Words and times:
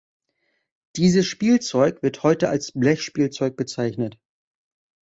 Dieses 0.95 1.27
Spielzeug 1.27 2.01
wird 2.01 2.23
heute 2.23 2.49
als 2.49 2.71
Blechspielzeug 2.71 3.55
bezeichnet. 3.55 4.17